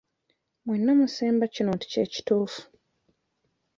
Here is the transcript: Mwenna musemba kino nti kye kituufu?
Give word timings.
Mwenna 0.65 0.91
musemba 0.99 1.45
kino 1.53 1.69
nti 1.75 1.85
kye 1.91 2.03
kituufu? 2.13 2.61